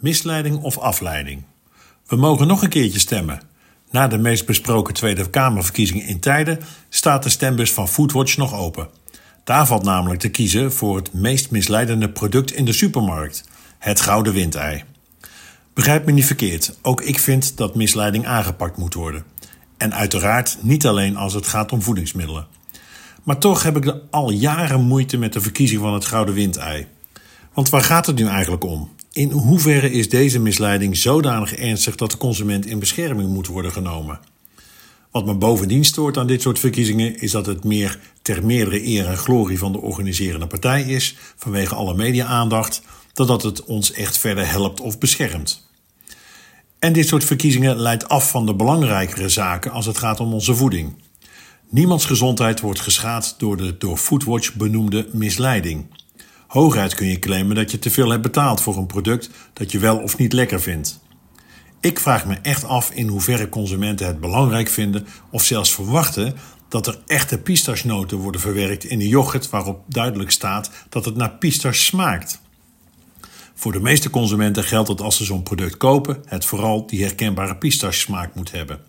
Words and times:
Misleiding 0.00 0.62
of 0.62 0.78
afleiding? 0.78 1.42
We 2.06 2.16
mogen 2.16 2.46
nog 2.46 2.62
een 2.62 2.68
keertje 2.68 2.98
stemmen. 2.98 3.40
Na 3.90 4.08
de 4.08 4.18
meest 4.18 4.46
besproken 4.46 4.94
Tweede 4.94 5.30
Kamerverkiezingen 5.30 6.06
in 6.06 6.20
tijden 6.20 6.60
staat 6.88 7.22
de 7.22 7.28
stembus 7.28 7.72
van 7.72 7.88
Foodwatch 7.88 8.36
nog 8.36 8.54
open. 8.54 8.88
Daar 9.44 9.66
valt 9.66 9.82
namelijk 9.82 10.20
te 10.20 10.28
kiezen 10.28 10.72
voor 10.72 10.96
het 10.96 11.12
meest 11.12 11.50
misleidende 11.50 12.10
product 12.10 12.52
in 12.52 12.64
de 12.64 12.72
supermarkt: 12.72 13.44
het 13.78 14.00
gouden 14.00 14.32
windei. 14.32 14.84
Begrijp 15.74 16.06
me 16.06 16.12
niet 16.12 16.26
verkeerd, 16.26 16.78
ook 16.82 17.00
ik 17.00 17.18
vind 17.18 17.56
dat 17.56 17.74
misleiding 17.74 18.26
aangepakt 18.26 18.76
moet 18.76 18.94
worden. 18.94 19.24
En 19.76 19.94
uiteraard 19.94 20.56
niet 20.60 20.86
alleen 20.86 21.16
als 21.16 21.34
het 21.34 21.46
gaat 21.46 21.72
om 21.72 21.82
voedingsmiddelen. 21.82 22.46
Maar 23.22 23.38
toch 23.38 23.62
heb 23.62 23.76
ik 23.76 23.94
al 24.10 24.30
jaren 24.30 24.80
moeite 24.80 25.16
met 25.16 25.32
de 25.32 25.40
verkiezing 25.40 25.80
van 25.80 25.94
het 25.94 26.04
gouden 26.04 26.34
windei. 26.34 26.86
Want 27.52 27.68
waar 27.68 27.82
gaat 27.82 28.06
het 28.06 28.16
nu 28.16 28.26
eigenlijk 28.26 28.64
om? 28.64 28.90
In 29.18 29.30
hoeverre 29.30 29.90
is 29.90 30.08
deze 30.08 30.38
misleiding 30.38 30.96
zodanig 30.96 31.54
ernstig 31.54 31.94
dat 31.94 32.10
de 32.10 32.16
consument 32.16 32.66
in 32.66 32.78
bescherming 32.78 33.28
moet 33.28 33.46
worden 33.46 33.72
genomen? 33.72 34.20
Wat 35.10 35.26
me 35.26 35.34
bovendien 35.34 35.84
stoort 35.84 36.16
aan 36.16 36.26
dit 36.26 36.42
soort 36.42 36.58
verkiezingen 36.58 37.20
is 37.20 37.30
dat 37.30 37.46
het 37.46 37.64
meer 37.64 37.98
ter 38.22 38.44
meerdere 38.44 38.86
eer 38.86 39.06
en 39.06 39.16
glorie 39.16 39.58
van 39.58 39.72
de 39.72 39.80
organiserende 39.80 40.46
partij 40.46 40.82
is, 40.82 41.16
vanwege 41.36 41.74
alle 41.74 41.94
media-aandacht, 41.94 42.82
dan 43.12 43.26
dat 43.26 43.42
het 43.42 43.64
ons 43.64 43.92
echt 43.92 44.18
verder 44.18 44.50
helpt 44.50 44.80
of 44.80 44.98
beschermt. 44.98 45.68
En 46.78 46.92
dit 46.92 47.08
soort 47.08 47.24
verkiezingen 47.24 47.76
leidt 47.76 48.08
af 48.08 48.30
van 48.30 48.46
de 48.46 48.54
belangrijkere 48.54 49.28
zaken 49.28 49.70
als 49.70 49.86
het 49.86 49.98
gaat 49.98 50.20
om 50.20 50.32
onze 50.32 50.54
voeding. 50.54 50.94
Niemands 51.68 52.04
gezondheid 52.04 52.60
wordt 52.60 52.80
geschaad 52.80 53.34
door 53.38 53.56
de 53.56 53.78
door 53.78 53.96
Foodwatch 53.96 54.54
benoemde 54.54 55.08
misleiding. 55.12 55.86
Hooguit 56.48 56.94
kun 56.94 57.06
je 57.06 57.18
claimen 57.18 57.56
dat 57.56 57.70
je 57.70 57.78
te 57.78 57.90
veel 57.90 58.10
hebt 58.10 58.22
betaald 58.22 58.60
voor 58.60 58.76
een 58.76 58.86
product 58.86 59.30
dat 59.52 59.72
je 59.72 59.78
wel 59.78 59.98
of 59.98 60.18
niet 60.18 60.32
lekker 60.32 60.60
vindt. 60.60 61.00
Ik 61.80 61.98
vraag 61.98 62.26
me 62.26 62.34
echt 62.42 62.64
af 62.64 62.90
in 62.90 63.08
hoeverre 63.08 63.48
consumenten 63.48 64.06
het 64.06 64.20
belangrijk 64.20 64.68
vinden 64.68 65.06
of 65.30 65.44
zelfs 65.44 65.74
verwachten 65.74 66.34
dat 66.68 66.86
er 66.86 66.98
echte 67.06 67.38
pistachenoten 67.38 68.18
worden 68.18 68.40
verwerkt 68.40 68.84
in 68.84 69.00
een 69.00 69.08
yoghurt 69.08 69.50
waarop 69.50 69.84
duidelijk 69.86 70.30
staat 70.30 70.70
dat 70.88 71.04
het 71.04 71.16
naar 71.16 71.34
pistache 71.34 71.80
smaakt. 71.80 72.40
Voor 73.54 73.72
de 73.72 73.80
meeste 73.80 74.10
consumenten 74.10 74.64
geldt 74.64 74.88
dat 74.88 75.00
als 75.00 75.16
ze 75.16 75.24
zo'n 75.24 75.42
product 75.42 75.76
kopen, 75.76 76.22
het 76.24 76.44
vooral 76.44 76.86
die 76.86 77.02
herkenbare 77.02 77.56
pistache 77.56 77.98
smaak 77.98 78.34
moet 78.34 78.52
hebben. 78.52 78.80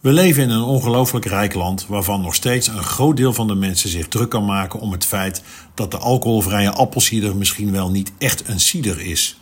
We 0.00 0.12
leven 0.12 0.42
in 0.42 0.50
een 0.50 0.62
ongelooflijk 0.62 1.24
rijk 1.24 1.54
land 1.54 1.86
waarvan 1.86 2.20
nog 2.20 2.34
steeds 2.34 2.68
een 2.68 2.82
groot 2.82 3.16
deel 3.16 3.32
van 3.32 3.46
de 3.46 3.54
mensen 3.54 3.88
zich 3.88 4.08
druk 4.08 4.28
kan 4.28 4.44
maken 4.44 4.80
om 4.80 4.92
het 4.92 5.04
feit 5.04 5.42
dat 5.74 5.90
de 5.90 5.98
alcoholvrije 5.98 6.70
appelsieder 6.70 7.36
misschien 7.36 7.72
wel 7.72 7.90
niet 7.90 8.12
echt 8.18 8.48
een 8.48 8.60
cider 8.60 9.00
is. 9.00 9.38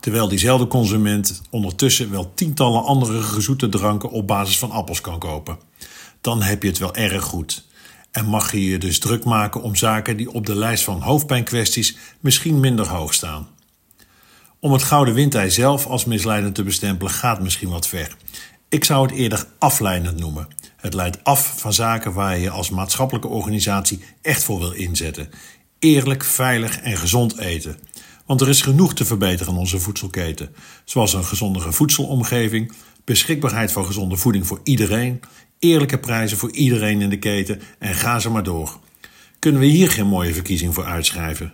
Terwijl 0.00 0.28
diezelfde 0.28 0.66
consument 0.66 1.42
ondertussen 1.50 2.10
wel 2.10 2.32
tientallen 2.34 2.84
andere 2.84 3.22
gezoete 3.22 3.68
dranken 3.68 4.10
op 4.10 4.26
basis 4.26 4.58
van 4.58 4.70
appels 4.70 5.00
kan 5.00 5.18
kopen. 5.18 5.58
Dan 6.20 6.42
heb 6.42 6.62
je 6.62 6.68
het 6.68 6.78
wel 6.78 6.94
erg 6.94 7.22
goed. 7.22 7.66
En 8.10 8.24
mag 8.24 8.52
je 8.52 8.64
je 8.64 8.78
dus 8.78 8.98
druk 8.98 9.24
maken 9.24 9.62
om 9.62 9.76
zaken 9.76 10.16
die 10.16 10.32
op 10.32 10.46
de 10.46 10.54
lijst 10.56 10.84
van 10.84 11.00
hoofdpijnkwesties 11.00 11.96
misschien 12.20 12.60
minder 12.60 12.88
hoog 12.88 13.14
staan. 13.14 13.48
Om 14.60 14.72
het 14.72 14.82
gouden 14.82 15.14
windei 15.14 15.50
zelf 15.50 15.86
als 15.86 16.04
misleidend 16.04 16.54
te 16.54 16.62
bestempelen 16.62 17.12
gaat 17.12 17.40
misschien 17.40 17.68
wat 17.68 17.88
ver. 17.88 18.16
Ik 18.74 18.84
zou 18.84 19.06
het 19.06 19.14
eerder 19.14 19.46
afleidend 19.58 20.20
noemen. 20.20 20.48
Het 20.76 20.94
leidt 20.94 21.24
af 21.24 21.60
van 21.60 21.72
zaken 21.72 22.12
waar 22.12 22.38
je 22.38 22.50
als 22.50 22.70
maatschappelijke 22.70 23.28
organisatie 23.28 24.00
echt 24.22 24.44
voor 24.44 24.58
wil 24.58 24.72
inzetten. 24.72 25.28
Eerlijk, 25.78 26.24
veilig 26.24 26.80
en 26.80 26.96
gezond 26.96 27.38
eten. 27.38 27.78
Want 28.26 28.40
er 28.40 28.48
is 28.48 28.62
genoeg 28.62 28.94
te 28.94 29.04
verbeteren 29.04 29.52
in 29.52 29.58
onze 29.58 29.78
voedselketen, 29.78 30.54
zoals 30.84 31.12
een 31.12 31.24
gezondere 31.24 31.72
voedselomgeving, 31.72 32.72
beschikbaarheid 33.04 33.72
van 33.72 33.84
gezonde 33.84 34.16
voeding 34.16 34.46
voor 34.46 34.60
iedereen, 34.64 35.20
eerlijke 35.58 35.98
prijzen 35.98 36.38
voor 36.38 36.52
iedereen 36.52 37.00
in 37.00 37.10
de 37.10 37.18
keten 37.18 37.60
en 37.78 37.94
ga 37.94 38.18
zo 38.18 38.30
maar 38.30 38.42
door. 38.42 38.78
Kunnen 39.38 39.60
we 39.60 39.66
hier 39.66 39.90
geen 39.90 40.06
mooie 40.06 40.34
verkiezing 40.34 40.74
voor 40.74 40.84
uitschrijven? 40.84 41.52